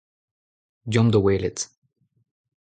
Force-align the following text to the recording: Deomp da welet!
Deomp 0.91 1.11
da 1.11 1.19
welet! 1.25 1.59